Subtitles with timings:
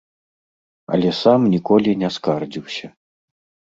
[0.95, 2.87] Але сам ніколі не скардзіўся.